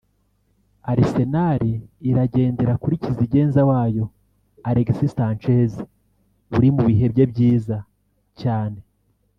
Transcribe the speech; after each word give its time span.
Aresenal 0.91 1.63
iragendera 2.09 2.73
kuri 2.83 2.95
kizigenza 3.03 3.61
wayo 3.69 4.03
Alex 4.69 4.89
Sanchez 5.15 5.71
uri 6.55 6.67
mu 6.75 6.81
bihe 6.87 7.05
bye 7.13 7.25
byiza 7.31 7.77
cyane 8.41 8.79